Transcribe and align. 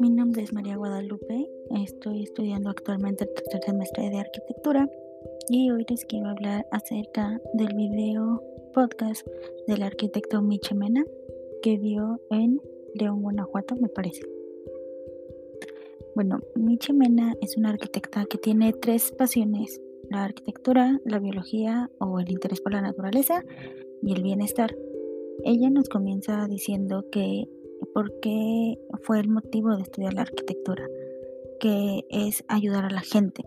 Mi 0.00 0.10
nombre 0.10 0.42
es 0.42 0.52
María 0.52 0.76
Guadalupe, 0.76 1.48
estoy 1.84 2.24
estudiando 2.24 2.70
actualmente 2.70 3.24
el 3.24 3.34
tercer 3.34 3.62
semestre 3.62 4.10
de 4.10 4.18
arquitectura 4.18 4.90
y 5.48 5.70
hoy 5.70 5.86
les 5.88 6.04
quiero 6.04 6.30
hablar 6.30 6.66
acerca 6.72 7.40
del 7.54 7.74
video 7.76 8.42
podcast 8.74 9.26
del 9.68 9.84
arquitecto 9.84 10.42
Miche 10.42 10.74
Mena 10.74 11.04
que 11.62 11.78
dio 11.78 12.20
en 12.30 12.60
León, 12.94 13.22
Guanajuato, 13.22 13.76
me 13.76 13.88
parece. 13.88 14.22
Bueno, 16.14 16.40
Miche 16.56 16.92
Mena 16.92 17.36
es 17.40 17.56
una 17.56 17.70
arquitecta 17.70 18.24
que 18.26 18.38
tiene 18.38 18.72
tres 18.72 19.12
pasiones, 19.12 19.80
la 20.12 20.24
arquitectura, 20.24 21.00
la 21.04 21.18
biología 21.18 21.90
o 21.98 22.20
el 22.20 22.30
interés 22.30 22.60
por 22.60 22.72
la 22.72 22.80
naturaleza 22.80 23.42
y 24.02 24.12
el 24.12 24.22
bienestar. 24.22 24.76
Ella 25.44 25.70
nos 25.70 25.88
comienza 25.88 26.46
diciendo 26.48 27.06
que 27.10 27.48
por 27.94 28.20
qué 28.20 28.78
fue 29.02 29.20
el 29.20 29.28
motivo 29.28 29.76
de 29.76 29.82
estudiar 29.82 30.14
la 30.14 30.22
arquitectura, 30.22 30.86
que 31.58 32.04
es 32.10 32.44
ayudar 32.48 32.84
a 32.84 32.90
la 32.90 33.00
gente, 33.00 33.44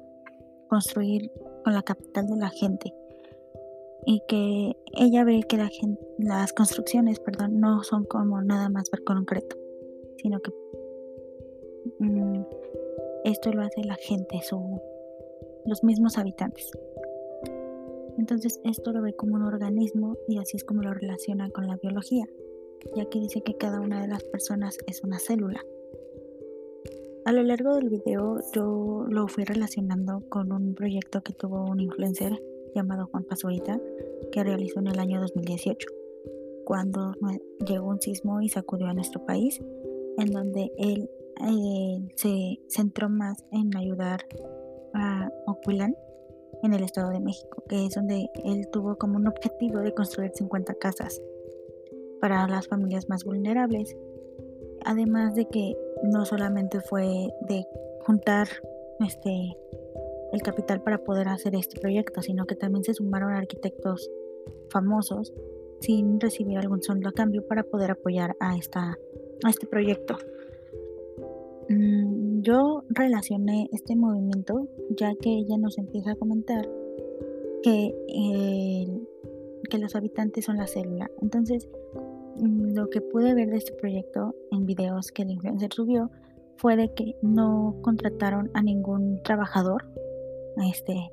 construir 0.69 1.31
con 1.63 1.73
la 1.73 1.83
capital 1.83 2.27
de 2.27 2.37
la 2.37 2.49
gente 2.49 2.93
y 4.05 4.21
que 4.27 4.75
ella 4.93 5.23
ve 5.23 5.41
que 5.47 5.57
la 5.57 5.69
las 6.19 6.53
construcciones 6.53 7.19
perdón, 7.19 7.59
no 7.59 7.83
son 7.83 8.05
como 8.05 8.41
nada 8.41 8.69
más 8.69 8.89
ver 8.91 9.03
concreto, 9.03 9.55
sino 10.17 10.39
que 10.41 10.51
mm, 11.99 12.43
esto 13.23 13.51
lo 13.51 13.63
hace 13.63 13.83
la 13.83 13.95
gente, 13.95 14.41
su, 14.43 14.81
los 15.65 15.83
mismos 15.83 16.17
habitantes. 16.17 16.71
Entonces 18.17 18.59
esto 18.63 18.91
lo 18.93 19.01
ve 19.01 19.13
como 19.13 19.35
un 19.35 19.43
organismo 19.43 20.17
y 20.27 20.37
así 20.37 20.57
es 20.57 20.63
como 20.63 20.81
lo 20.81 20.93
relaciona 20.93 21.49
con 21.49 21.67
la 21.67 21.75
biología 21.77 22.25
ya 22.93 23.05
que 23.05 23.19
dice 23.19 23.41
que 23.41 23.55
cada 23.55 23.79
una 23.79 24.01
de 24.01 24.07
las 24.07 24.23
personas 24.23 24.77
es 24.87 25.03
una 25.03 25.19
célula. 25.19 25.63
A 27.25 27.31
lo 27.31 27.41
largo 27.41 27.75
del 27.75 27.89
video 27.89 28.39
yo 28.53 29.05
lo 29.09 29.27
fui 29.27 29.45
relacionando 29.45 30.21
con 30.29 30.51
un 30.51 30.75
proyecto 30.75 31.23
que 31.23 31.33
tuvo 31.33 31.63
un 31.63 31.79
influencer 31.79 32.39
llamado 32.75 33.07
Juan 33.07 33.23
Pazurita 33.23 33.79
que 34.31 34.43
realizó 34.43 34.79
en 34.79 34.87
el 34.87 34.99
año 34.99 35.19
2018, 35.21 35.87
cuando 36.65 37.13
llegó 37.65 37.87
un 37.87 38.01
sismo 38.01 38.41
y 38.41 38.49
sacudió 38.49 38.87
a 38.87 38.93
nuestro 38.93 39.25
país, 39.25 39.59
en 40.17 40.31
donde 40.31 40.71
él 40.77 41.09
eh, 41.47 42.07
se 42.15 42.59
centró 42.67 43.09
más 43.09 43.43
en 43.51 43.75
ayudar 43.75 44.25
a 44.95 45.31
Ocuilán 45.45 45.95
en 46.63 46.73
el 46.73 46.83
Estado 46.83 47.11
de 47.11 47.19
México, 47.19 47.63
que 47.67 47.85
es 47.85 47.95
donde 47.95 48.29
él 48.43 48.67
tuvo 48.71 48.97
como 48.97 49.17
un 49.17 49.27
objetivo 49.27 49.79
de 49.79 49.93
construir 49.93 50.31
50 50.33 50.73
casas 50.75 51.21
para 52.21 52.47
las 52.47 52.67
familias 52.67 53.09
más 53.09 53.23
vulnerables. 53.23 53.95
Además 54.83 55.35
de 55.35 55.45
que 55.47 55.75
no 56.03 56.25
solamente 56.25 56.79
fue 56.81 57.29
de 57.41 57.65
juntar 58.05 58.47
este 58.99 59.57
el 60.31 60.41
capital 60.41 60.81
para 60.81 60.97
poder 60.97 61.29
hacer 61.29 61.55
este 61.55 61.79
proyecto, 61.79 62.21
sino 62.21 62.45
que 62.45 62.55
también 62.55 62.83
se 62.83 62.93
sumaron 62.93 63.33
arquitectos 63.33 64.09
famosos 64.69 65.33
sin 65.79 66.19
recibir 66.19 66.57
algún 66.57 66.81
sueldo 66.81 67.09
a 67.09 67.13
cambio 67.13 67.45
para 67.47 67.63
poder 67.63 67.91
apoyar 67.91 68.35
a, 68.39 68.57
esta, 68.57 68.97
a 69.43 69.49
este 69.49 69.67
proyecto. 69.67 70.17
Mm, 71.69 71.94
yo 72.45 72.83
relacioné 72.89 73.69
este 73.71 73.95
movimiento 73.95 74.67
ya 74.91 75.13
que 75.15 75.29
ella 75.29 75.57
nos 75.57 75.77
empieza 75.77 76.11
a 76.11 76.15
comentar 76.15 76.69
que, 77.63 77.93
que 79.69 79.77
los 79.77 79.95
habitantes 79.95 80.45
son 80.45 80.57
la 80.57 80.67
célula. 80.67 81.09
Entonces, 81.21 81.67
Mm, 82.35 82.75
lo 82.75 82.89
que 82.89 83.01
pude 83.01 83.33
ver 83.33 83.49
de 83.49 83.57
este 83.57 83.71
proyecto 83.73 84.35
en 84.51 84.65
videos 84.65 85.11
que 85.11 85.21
el 85.21 85.31
influencer 85.31 85.71
subió 85.71 86.11
fue 86.57 86.75
de 86.75 86.93
que 86.93 87.15
no 87.21 87.77
contrataron 87.81 88.51
a 88.53 88.61
ningún 88.61 89.21
trabajador 89.23 89.85
este, 90.69 91.11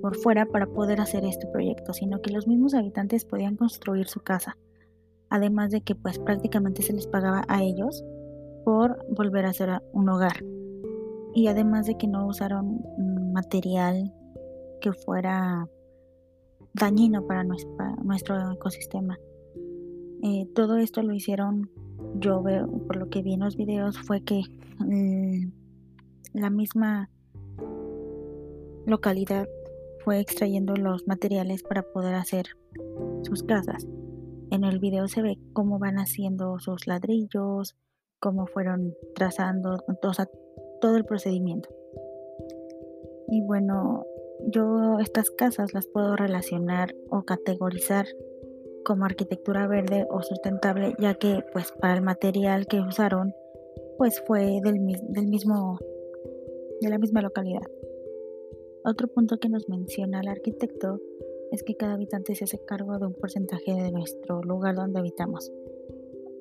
por 0.00 0.16
fuera 0.16 0.46
para 0.46 0.66
poder 0.66 1.00
hacer 1.00 1.24
este 1.24 1.46
proyecto, 1.46 1.92
sino 1.92 2.20
que 2.20 2.32
los 2.32 2.48
mismos 2.48 2.74
habitantes 2.74 3.24
podían 3.24 3.56
construir 3.56 4.08
su 4.08 4.20
casa. 4.20 4.56
Además 5.28 5.70
de 5.70 5.80
que 5.80 5.94
pues 5.94 6.18
prácticamente 6.18 6.82
se 6.82 6.92
les 6.92 7.06
pagaba 7.06 7.44
a 7.48 7.62
ellos 7.62 8.04
por 8.64 9.04
volver 9.14 9.46
a 9.46 9.50
hacer 9.50 9.82
un 9.92 10.08
hogar. 10.08 10.44
Y 11.34 11.46
además 11.46 11.86
de 11.86 11.96
que 11.96 12.06
no 12.06 12.26
usaron 12.26 12.82
material 13.32 14.12
que 14.80 14.92
fuera 14.92 15.66
dañino 16.74 17.26
para 17.26 17.44
nuestro 17.44 18.52
ecosistema. 18.52 19.18
Eh, 20.22 20.46
todo 20.54 20.76
esto 20.76 21.02
lo 21.02 21.14
hicieron, 21.14 21.70
yo 22.16 22.42
veo, 22.42 22.66
por 22.86 22.96
lo 22.96 23.08
que 23.08 23.22
vi 23.22 23.34
en 23.34 23.40
los 23.40 23.56
videos, 23.56 23.98
fue 23.98 24.22
que 24.22 24.42
mm, 24.78 25.50
la 26.34 26.50
misma 26.50 27.10
localidad 28.86 29.48
fue 30.04 30.20
extrayendo 30.20 30.74
los 30.74 31.06
materiales 31.06 31.62
para 31.62 31.82
poder 31.82 32.14
hacer 32.14 32.46
sus 33.22 33.42
casas. 33.42 33.86
En 34.50 34.64
el 34.64 34.78
video 34.78 35.08
se 35.08 35.22
ve 35.22 35.38
cómo 35.52 35.78
van 35.78 35.98
haciendo 35.98 36.58
sus 36.58 36.86
ladrillos, 36.86 37.76
cómo 38.22 38.46
fueron 38.46 38.96
trazando, 39.16 39.84
todo 40.80 40.96
el 40.96 41.04
procedimiento. 41.04 41.68
Y 43.28 43.42
bueno, 43.42 44.06
yo 44.46 45.00
estas 45.00 45.30
casas 45.30 45.74
las 45.74 45.88
puedo 45.88 46.14
relacionar 46.14 46.94
o 47.10 47.24
categorizar 47.24 48.06
como 48.84 49.04
arquitectura 49.04 49.66
verde 49.66 50.06
o 50.08 50.22
sustentable, 50.22 50.94
ya 50.98 51.14
que 51.14 51.44
pues 51.52 51.72
para 51.72 51.94
el 51.94 52.02
material 52.02 52.66
que 52.66 52.80
usaron 52.80 53.34
pues 53.98 54.22
fue 54.26 54.60
del, 54.62 54.78
del 55.10 55.26
mismo 55.26 55.78
de 56.80 56.88
la 56.88 56.98
misma 56.98 57.22
localidad. 57.22 57.66
Otro 58.84 59.08
punto 59.08 59.38
que 59.38 59.48
nos 59.48 59.68
menciona 59.68 60.20
el 60.20 60.28
arquitecto 60.28 61.00
es 61.50 61.62
que 61.62 61.76
cada 61.76 61.94
habitante 61.94 62.34
se 62.34 62.44
hace 62.44 62.64
cargo 62.64 62.98
de 62.98 63.06
un 63.06 63.14
porcentaje 63.14 63.72
de 63.74 63.92
nuestro 63.92 64.42
lugar 64.42 64.74
donde 64.74 64.98
habitamos. 64.98 65.52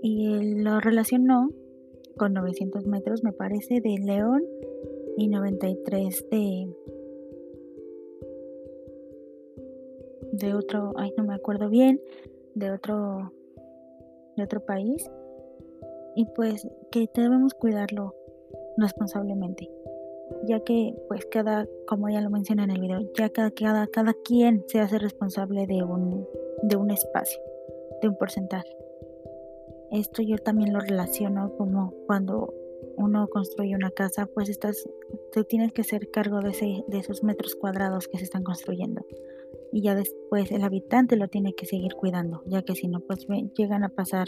Y 0.01 0.55
lo 0.63 0.79
relacionó 0.79 1.49
con 2.17 2.33
900 2.33 2.85
metros, 2.87 3.23
me 3.23 3.33
parece, 3.33 3.81
de 3.81 3.97
León 3.99 4.43
y 5.17 5.27
93 5.27 6.29
de, 6.29 6.75
de 10.33 10.53
otro, 10.53 10.93
ay, 10.95 11.13
no 11.17 11.23
me 11.23 11.35
acuerdo 11.35 11.69
bien, 11.69 12.01
de 12.55 12.71
otro, 12.71 13.31
de 14.37 14.43
otro 14.43 14.65
país. 14.65 15.09
Y 16.15 16.25
pues 16.25 16.67
que 16.91 17.09
debemos 17.13 17.53
cuidarlo 17.53 18.15
responsablemente 18.77 19.69
ya 20.43 20.59
que 20.61 20.95
pues 21.07 21.25
cada 21.25 21.67
como 21.87 22.09
ya 22.09 22.21
lo 22.21 22.29
menciona 22.29 22.63
en 22.63 22.71
el 22.71 22.81
video 22.81 23.01
ya 23.17 23.29
cada, 23.29 23.51
cada, 23.51 23.87
cada 23.87 24.13
quien 24.25 24.63
se 24.67 24.79
hace 24.79 24.97
responsable 24.97 25.67
de 25.67 25.83
un, 25.83 26.27
de 26.63 26.75
un 26.75 26.91
espacio 26.91 27.41
de 28.01 28.07
un 28.07 28.15
porcentaje 28.15 28.75
esto 29.91 30.21
yo 30.21 30.37
también 30.37 30.73
lo 30.73 30.79
relaciono 30.79 31.55
como 31.57 31.93
cuando 32.07 32.53
uno 32.97 33.27
construye 33.27 33.75
una 33.75 33.91
casa 33.91 34.25
pues 34.25 34.49
estás 34.49 34.87
tú 35.31 35.43
tienes 35.43 35.71
que 35.73 35.81
hacer 35.81 36.09
cargo 36.11 36.41
de, 36.41 36.49
ese, 36.49 36.83
de 36.87 36.97
esos 36.99 37.23
metros 37.23 37.55
cuadrados 37.55 38.07
que 38.07 38.17
se 38.17 38.25
están 38.25 38.43
construyendo 38.43 39.05
y 39.71 39.81
ya 39.81 39.95
después 39.95 40.51
el 40.51 40.63
habitante 40.63 41.15
lo 41.15 41.27
tiene 41.27 41.53
que 41.53 41.65
seguir 41.65 41.93
cuidando, 41.93 42.43
ya 42.45 42.61
que 42.61 42.75
si 42.75 42.87
no, 42.87 42.99
pues 42.99 43.25
llegan 43.57 43.83
a 43.83 43.89
pasar 43.89 44.27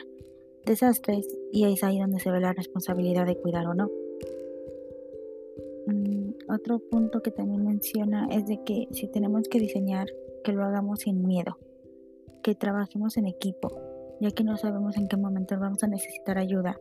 desastres 0.66 1.28
y 1.52 1.66
es 1.66 1.84
ahí 1.84 2.00
donde 2.00 2.20
se 2.20 2.32
ve 2.32 2.40
la 2.40 2.54
responsabilidad 2.54 3.26
de 3.26 3.38
cuidar 3.38 3.68
o 3.68 3.74
no. 3.74 3.90
Mm, 5.88 6.32
otro 6.50 6.80
punto 6.80 7.22
que 7.22 7.32
también 7.32 7.66
menciona 7.66 8.28
es 8.32 8.48
de 8.48 8.64
que 8.64 8.88
si 8.92 9.08
tenemos 9.10 9.50
que 9.50 9.60
diseñar, 9.60 10.08
que 10.44 10.54
lo 10.54 10.64
hagamos 10.64 11.02
sin 11.02 11.26
miedo, 11.26 11.58
que 12.42 12.56
trabajemos 12.56 13.18
en 13.18 13.28
equipo, 13.28 13.70
ya 14.24 14.32
que 14.32 14.44
no 14.46 14.56
sabemos 14.56 14.96
en 14.96 15.10
qué 15.10 15.18
momento 15.18 15.60
vamos 15.60 15.84
a 15.84 15.88
necesitar 15.88 16.38
ayuda 16.38 16.80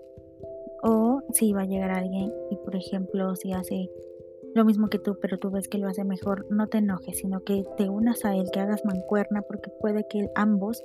o 0.85 1.23
si 1.33 1.53
va 1.53 1.63
a 1.63 1.67
llegar 1.67 1.91
alguien 1.91 2.33
y 2.51 2.57
por 2.57 2.77
ejemplo 2.77 3.35
si 3.35 3.53
hace 3.53 3.91
lo 4.55 4.65
mismo 4.65 4.89
que 4.89 4.99
tú, 4.99 5.19
pero 5.21 5.39
tú 5.39 5.51
ves 5.51 5.67
que 5.67 5.79
lo 5.79 5.89
hace 5.89 6.05
mejor, 6.05 6.47
no 6.51 6.67
te 6.69 6.79
enojes, 6.79 7.19
sino 7.19 7.43
que 7.43 7.65
te 7.79 7.89
unas 7.89 8.25
a 8.25 8.37
él, 8.37 8.51
que 8.53 8.61
hagas 8.61 8.85
mancuerna, 8.85 9.41
porque 9.43 9.71
puede 9.81 10.07
que 10.09 10.29
ambos 10.35 10.85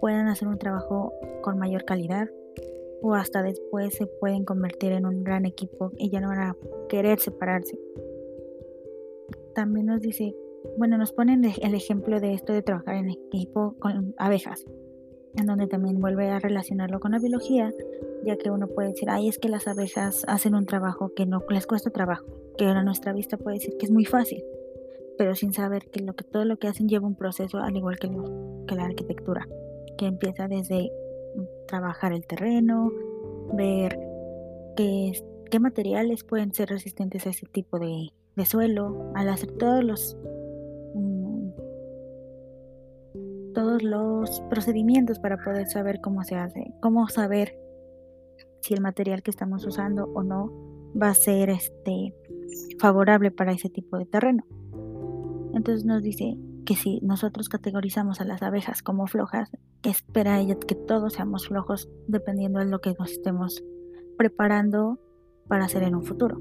puedan 0.00 0.26
hacer 0.26 0.48
un 0.48 0.58
trabajo 0.58 1.12
con 1.42 1.58
mayor 1.58 1.84
calidad 1.84 2.28
o 3.00 3.14
hasta 3.14 3.42
después 3.42 3.94
se 3.94 4.06
pueden 4.06 4.44
convertir 4.44 4.92
en 4.92 5.06
un 5.06 5.22
gran 5.22 5.46
equipo 5.46 5.92
y 5.96 6.10
ya 6.10 6.20
no 6.20 6.28
van 6.28 6.40
a 6.40 6.56
querer 6.88 7.20
separarse. 7.20 7.78
También 9.54 9.86
nos 9.86 10.00
dice, 10.00 10.34
bueno, 10.76 10.98
nos 10.98 11.12
ponen 11.12 11.44
el 11.44 11.74
ejemplo 11.74 12.20
de 12.20 12.34
esto 12.34 12.52
de 12.52 12.62
trabajar 12.62 12.96
en 12.96 13.10
equipo 13.10 13.76
con 13.78 14.14
abejas, 14.18 14.64
en 15.36 15.46
donde 15.46 15.66
también 15.66 16.00
vuelve 16.00 16.30
a 16.30 16.38
relacionarlo 16.38 17.00
con 17.00 17.12
la 17.12 17.18
biología, 17.18 17.72
ya 18.24 18.36
que 18.36 18.50
uno 18.50 18.66
puede 18.68 18.88
decir, 18.88 19.08
ay, 19.10 19.28
es 19.28 19.38
que 19.38 19.48
las 19.48 19.66
abejas 19.66 20.24
hacen 20.26 20.54
un 20.54 20.66
trabajo 20.66 21.12
que 21.14 21.26
no 21.26 21.42
les 21.48 21.66
cuesta 21.66 21.90
trabajo, 21.90 22.26
que 22.56 22.66
a 22.66 22.82
nuestra 22.82 23.12
vista 23.12 23.36
puede 23.36 23.58
decir 23.58 23.76
que 23.78 23.86
es 23.86 23.92
muy 23.92 24.04
fácil, 24.04 24.42
pero 25.18 25.34
sin 25.34 25.52
saber 25.52 25.86
que, 25.90 26.02
lo 26.02 26.14
que 26.14 26.24
todo 26.24 26.44
lo 26.44 26.58
que 26.58 26.68
hacen 26.68 26.88
lleva 26.88 27.06
un 27.06 27.16
proceso 27.16 27.58
al 27.58 27.76
igual 27.76 27.98
que, 27.98 28.08
la 28.74 28.84
arquitectura, 28.84 29.46
que 29.98 30.06
empieza 30.06 30.48
desde 30.48 30.90
trabajar 31.66 32.12
el 32.12 32.26
terreno, 32.26 32.90
ver 33.52 33.98
qué, 34.76 35.12
materiales 35.60 36.24
pueden 36.24 36.54
ser 36.54 36.70
resistentes 36.70 37.26
a 37.26 37.30
ese 37.30 37.46
tipo 37.46 37.78
de 37.78 38.10
suelo, 38.46 39.12
al 39.14 39.28
hacer 39.28 39.52
todos 39.52 39.84
los 39.84 40.16
los 43.82 44.40
procedimientos 44.50 45.18
para 45.18 45.42
poder 45.42 45.66
saber 45.66 46.00
cómo 46.00 46.24
se 46.24 46.36
hace, 46.36 46.72
cómo 46.80 47.08
saber 47.08 47.56
si 48.60 48.74
el 48.74 48.80
material 48.80 49.22
que 49.22 49.30
estamos 49.30 49.66
usando 49.66 50.04
o 50.14 50.22
no 50.22 50.50
va 51.00 51.08
a 51.08 51.14
ser 51.14 51.50
este 51.50 52.14
favorable 52.78 53.30
para 53.30 53.52
ese 53.52 53.68
tipo 53.68 53.98
de 53.98 54.06
terreno. 54.06 54.44
Entonces 55.54 55.84
nos 55.84 56.02
dice 56.02 56.36
que 56.64 56.76
si 56.76 57.00
nosotros 57.00 57.48
categorizamos 57.48 58.20
a 58.20 58.24
las 58.24 58.42
abejas 58.42 58.82
como 58.82 59.06
flojas, 59.06 59.50
espera 59.82 60.40
ella 60.40 60.56
que 60.56 60.74
todos 60.74 61.14
seamos 61.14 61.48
flojos 61.48 61.88
dependiendo 62.06 62.60
de 62.60 62.66
lo 62.66 62.80
que 62.80 62.94
nos 62.98 63.10
estemos 63.10 63.62
preparando 64.16 64.98
para 65.48 65.64
hacer 65.64 65.82
en 65.82 65.94
un 65.94 66.04
futuro. 66.04 66.40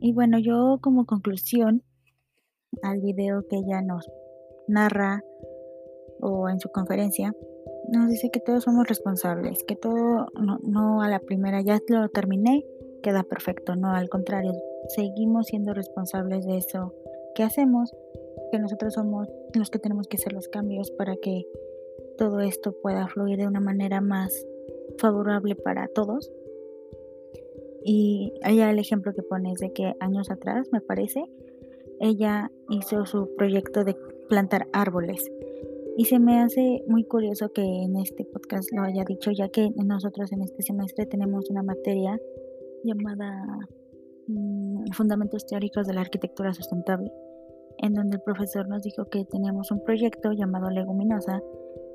Y 0.00 0.12
bueno, 0.12 0.38
yo 0.38 0.78
como 0.82 1.06
conclusión 1.06 1.82
al 2.82 3.00
video 3.00 3.46
que 3.48 3.56
ella 3.56 3.80
nos 3.80 4.10
narra 4.68 5.24
o 6.20 6.48
en 6.48 6.60
su 6.60 6.70
conferencia, 6.70 7.34
nos 7.88 8.10
dice 8.10 8.30
que 8.30 8.40
todos 8.40 8.64
somos 8.64 8.86
responsables, 8.88 9.62
que 9.64 9.76
todo 9.76 10.26
no, 10.40 10.58
no 10.62 11.02
a 11.02 11.08
la 11.08 11.20
primera 11.20 11.60
ya 11.60 11.80
lo 11.88 12.08
terminé, 12.08 12.64
queda 13.02 13.22
perfecto, 13.22 13.76
no, 13.76 13.92
al 13.92 14.08
contrario, 14.08 14.52
seguimos 14.88 15.46
siendo 15.46 15.74
responsables 15.74 16.44
de 16.46 16.58
eso 16.58 16.94
que 17.34 17.42
hacemos, 17.42 17.94
que 18.50 18.58
nosotros 18.58 18.94
somos 18.94 19.28
los 19.54 19.70
que 19.70 19.78
tenemos 19.78 20.08
que 20.08 20.16
hacer 20.16 20.32
los 20.32 20.48
cambios 20.48 20.90
para 20.90 21.16
que 21.16 21.46
todo 22.18 22.40
esto 22.40 22.72
pueda 22.82 23.06
fluir 23.08 23.38
de 23.38 23.46
una 23.46 23.60
manera 23.60 24.00
más 24.00 24.46
favorable 24.98 25.54
para 25.54 25.88
todos. 25.88 26.32
Y 27.84 28.32
allá 28.42 28.70
el 28.70 28.78
ejemplo 28.78 29.14
que 29.14 29.22
pone 29.22 29.52
es 29.52 29.60
de 29.60 29.72
que 29.72 29.94
años 30.00 30.30
atrás, 30.30 30.68
me 30.72 30.80
parece, 30.80 31.24
ella 32.00 32.50
hizo 32.68 33.06
su 33.06 33.34
proyecto 33.36 33.84
de 33.84 33.96
plantar 34.28 34.66
árboles. 34.72 35.30
Y 35.96 36.04
se 36.04 36.18
me 36.18 36.40
hace 36.40 36.84
muy 36.86 37.04
curioso 37.04 37.52
que 37.52 37.62
en 37.62 37.96
este 37.96 38.24
podcast 38.24 38.70
lo 38.72 38.82
haya 38.82 39.04
dicho, 39.04 39.30
ya 39.30 39.48
que 39.48 39.70
nosotros 39.76 40.30
en 40.32 40.42
este 40.42 40.62
semestre 40.62 41.06
tenemos 41.06 41.48
una 41.50 41.62
materia 41.62 42.20
llamada 42.84 43.42
mm, 44.26 44.92
Fundamentos 44.92 45.46
Teóricos 45.46 45.86
de 45.86 45.94
la 45.94 46.02
Arquitectura 46.02 46.52
Sustentable, 46.52 47.10
en 47.78 47.94
donde 47.94 48.16
el 48.16 48.22
profesor 48.22 48.68
nos 48.68 48.82
dijo 48.82 49.06
que 49.06 49.24
teníamos 49.24 49.70
un 49.70 49.82
proyecto 49.84 50.32
llamado 50.32 50.68
Leguminosa, 50.70 51.40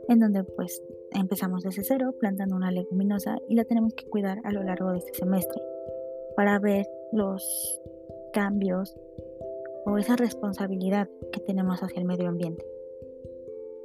en 0.07 0.19
donde 0.19 0.43
pues 0.43 0.81
empezamos 1.11 1.63
desde 1.63 1.83
cero 1.83 2.13
plantando 2.19 2.55
una 2.55 2.71
leguminosa 2.71 3.37
y 3.47 3.55
la 3.55 3.65
tenemos 3.65 3.93
que 3.93 4.05
cuidar 4.05 4.39
a 4.43 4.51
lo 4.51 4.63
largo 4.63 4.91
de 4.91 4.97
este 4.97 5.13
semestre 5.13 5.61
para 6.35 6.59
ver 6.59 6.87
los 7.11 7.81
cambios 8.33 8.95
o 9.85 9.97
esa 9.97 10.15
responsabilidad 10.15 11.09
que 11.31 11.39
tenemos 11.39 11.81
hacia 11.81 11.99
el 11.99 12.05
medio 12.05 12.29
ambiente. 12.29 12.65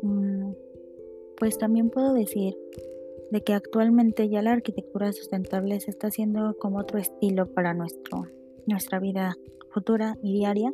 Mm, 0.02 0.52
pues 1.36 1.58
también 1.58 1.90
puedo 1.90 2.12
decir 2.12 2.56
de 3.30 3.42
que 3.42 3.54
actualmente 3.54 4.28
ya 4.28 4.42
la 4.42 4.52
arquitectura 4.52 5.12
sustentable 5.12 5.80
se 5.80 5.90
está 5.90 6.08
haciendo 6.08 6.56
como 6.58 6.78
otro 6.78 6.98
estilo 6.98 7.46
para 7.46 7.74
nuestro, 7.74 8.26
nuestra 8.66 9.00
vida 9.00 9.36
futura 9.70 10.16
y 10.22 10.32
diaria, 10.32 10.72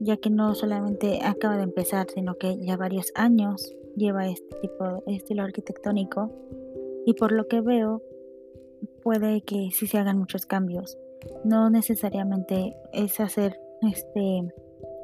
ya 0.00 0.16
que 0.16 0.30
no 0.30 0.54
solamente 0.54 1.20
acaba 1.22 1.56
de 1.56 1.64
empezar, 1.64 2.06
sino 2.10 2.36
que 2.36 2.56
ya 2.58 2.76
varios 2.76 3.12
años 3.14 3.74
lleva 3.96 4.28
este 4.28 4.56
tipo 4.60 5.02
de 5.06 5.16
estilo 5.16 5.42
arquitectónico 5.42 6.32
y 7.04 7.14
por 7.14 7.32
lo 7.32 7.48
que 7.48 7.60
veo 7.60 8.02
puede 9.02 9.42
que 9.42 9.70
sí 9.72 9.86
se 9.86 9.98
hagan 9.98 10.18
muchos 10.18 10.46
cambios. 10.46 10.98
No 11.44 11.68
necesariamente 11.68 12.76
es 12.92 13.18
hacer 13.18 13.58
este 13.82 14.52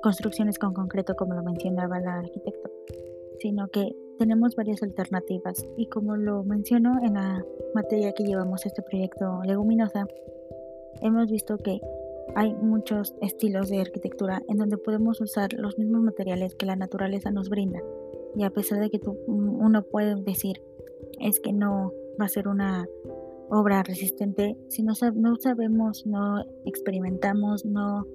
construcciones 0.02 0.58
con 0.58 0.74
concreto 0.74 1.16
como 1.16 1.34
lo 1.34 1.42
mencionaba 1.42 1.98
la 1.98 2.18
arquitecto, 2.18 2.70
sino 3.38 3.68
que 3.68 3.94
tenemos 4.18 4.54
varias 4.54 4.82
alternativas 4.82 5.66
y 5.76 5.86
como 5.86 6.16
lo 6.16 6.44
menciono 6.44 6.98
en 7.02 7.14
la 7.14 7.44
materia 7.74 8.12
que 8.12 8.24
llevamos 8.24 8.66
este 8.66 8.82
proyecto 8.82 9.40
Leguminosa, 9.44 10.06
hemos 11.00 11.30
visto 11.30 11.56
que 11.58 11.80
hay 12.36 12.54
muchos 12.54 13.14
estilos 13.20 13.68
de 13.68 13.80
arquitectura 13.80 14.42
en 14.48 14.58
donde 14.58 14.78
podemos 14.78 15.20
usar 15.20 15.52
los 15.54 15.78
mismos 15.78 16.02
materiales 16.02 16.54
que 16.54 16.66
la 16.66 16.76
naturaleza 16.76 17.30
nos 17.30 17.48
brinda. 17.48 17.80
Y 18.36 18.44
a 18.44 18.50
pesar 18.50 18.80
de 18.80 18.90
que 18.90 18.98
tú, 18.98 19.18
uno 19.26 19.82
puede 19.82 20.16
decir 20.16 20.60
es 21.20 21.40
que 21.40 21.52
no 21.52 21.92
va 22.20 22.26
a 22.26 22.28
ser 22.28 22.48
una 22.48 22.86
obra 23.50 23.82
resistente, 23.82 24.56
si 24.68 24.82
no, 24.82 24.94
no 25.14 25.36
sabemos, 25.36 26.06
no 26.06 26.44
experimentamos, 26.64 27.64
no 27.64 28.06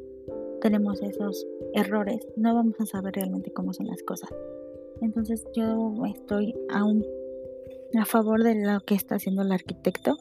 tenemos 0.60 1.02
esos 1.02 1.46
errores, 1.74 2.28
no 2.36 2.54
vamos 2.54 2.80
a 2.80 2.86
saber 2.86 3.16
realmente 3.16 3.52
cómo 3.52 3.74
son 3.74 3.88
las 3.88 4.02
cosas. 4.04 4.30
Entonces 5.02 5.46
yo 5.56 5.94
estoy 6.06 6.54
aún 6.70 7.06
a 8.00 8.06
favor 8.06 8.44
de 8.44 8.56
lo 8.56 8.82
que 8.82 8.96
está 8.96 9.16
haciendo 9.16 9.42
el 9.42 9.52
arquitecto, 9.52 10.18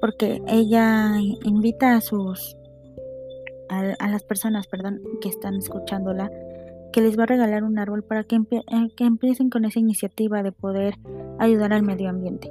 porque 0.00 0.42
ella 0.46 1.16
invita 1.44 1.96
a 1.96 2.00
sus 2.00 2.56
a, 3.68 4.08
las 4.08 4.22
personas, 4.22 4.66
perdón, 4.66 5.02
que 5.20 5.28
están 5.28 5.56
escuchándola, 5.56 6.30
que 6.92 7.02
les 7.02 7.18
va 7.18 7.24
a 7.24 7.26
regalar 7.26 7.64
un 7.64 7.78
árbol 7.78 8.02
para 8.02 8.24
que, 8.24 8.36
eh, 8.36 8.88
que 8.96 9.04
empiecen 9.04 9.50
con 9.50 9.64
esa 9.64 9.78
iniciativa 9.78 10.42
de 10.42 10.52
poder 10.52 10.94
ayudar 11.38 11.72
al 11.72 11.82
medio 11.82 12.08
ambiente. 12.08 12.50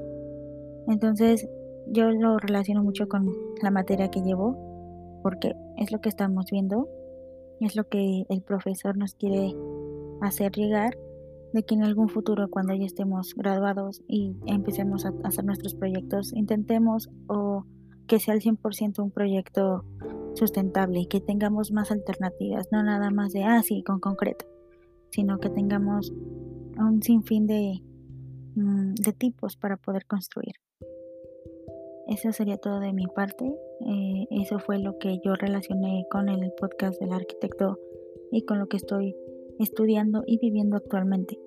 Entonces, 0.87 1.47
yo 1.87 2.11
lo 2.11 2.37
relaciono 2.37 2.83
mucho 2.83 3.07
con 3.07 3.33
la 3.61 3.71
materia 3.71 4.11
que 4.11 4.21
llevo, 4.21 5.19
porque 5.23 5.55
es 5.77 5.91
lo 5.91 6.01
que 6.01 6.09
estamos 6.09 6.45
viendo, 6.51 6.87
es 7.59 7.75
lo 7.75 7.87
que 7.87 8.25
el 8.29 8.41
profesor 8.41 8.97
nos 8.97 9.15
quiere 9.15 9.55
hacer 10.21 10.51
llegar 10.51 10.97
de 11.53 11.63
que 11.63 11.75
en 11.75 11.83
algún 11.83 12.09
futuro 12.09 12.49
cuando 12.49 12.73
ya 12.73 12.85
estemos 12.85 13.33
graduados 13.35 14.01
y 14.07 14.35
empecemos 14.45 15.05
a 15.05 15.13
hacer 15.23 15.45
nuestros 15.45 15.73
proyectos, 15.75 16.33
intentemos 16.33 17.09
o 17.27 17.65
que 18.07 18.19
sea 18.19 18.33
al 18.33 18.41
100% 18.41 18.99
un 18.99 19.11
proyecto 19.11 19.85
sustentable 20.35 21.07
que 21.07 21.19
tengamos 21.19 21.71
más 21.71 21.91
alternativas, 21.91 22.67
no 22.71 22.83
nada 22.83 23.11
más 23.11 23.33
de, 23.33 23.43
ah, 23.43 23.61
sí, 23.63 23.83
con 23.83 23.99
concreto, 23.99 24.45
sino 25.09 25.39
que 25.39 25.49
tengamos 25.49 26.13
un 26.77 27.01
sinfín 27.01 27.47
de, 27.47 27.81
mm, 28.55 28.93
de 28.93 29.13
tipos 29.13 29.57
para 29.57 29.77
poder 29.77 30.05
construir. 30.05 30.55
Eso 32.07 32.31
sería 32.31 32.57
todo 32.57 32.79
de 32.79 32.93
mi 32.93 33.05
parte. 33.07 33.45
Eh, 33.45 34.27
eso 34.31 34.59
fue 34.59 34.79
lo 34.79 34.97
que 34.97 35.19
yo 35.19 35.35
relacioné 35.35 36.05
con 36.09 36.29
el 36.29 36.51
podcast 36.59 36.99
del 37.01 37.13
arquitecto 37.13 37.79
y 38.31 38.43
con 38.43 38.59
lo 38.59 38.67
que 38.67 38.77
estoy 38.77 39.15
estudiando 39.59 40.23
y 40.25 40.37
viviendo 40.37 40.77
actualmente. 40.77 41.37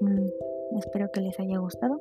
Mm, 0.00 0.78
espero 0.78 1.10
que 1.12 1.20
les 1.20 1.38
haya 1.40 1.58
gustado. 1.58 2.00